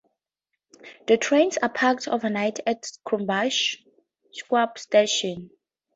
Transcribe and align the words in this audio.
The 1.05 1.17
trains 1.17 1.57
are 1.57 1.69
parked 1.69 2.07
overnight 2.07 2.57
at 2.65 2.89
Krumbach 3.05 3.77
(Schwab) 4.33 4.79
station. 4.79 5.51